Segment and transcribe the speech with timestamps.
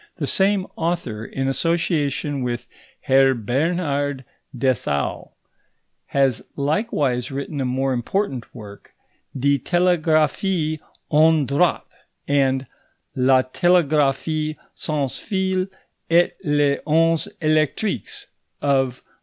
[0.15, 2.65] The same author, in association with
[3.01, 5.29] Herr Bernhard Dessau,
[6.07, 8.95] has likewise written a more important work,
[9.37, 10.79] Die Telegraphie
[11.11, 11.85] ohne Draht;
[12.27, 12.65] and
[13.15, 15.67] La Telegraphie sans fil
[16.09, 18.25] et les ondes Électriques
[18.59, 19.11] of MM.